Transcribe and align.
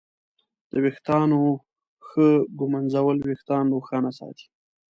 د 0.71 0.73
ویښتانو 0.83 1.41
ښه 2.07 2.27
ږمنځول 2.59 3.17
وېښتان 3.21 3.65
روښانه 3.75 4.11
ساتي. 4.19 4.47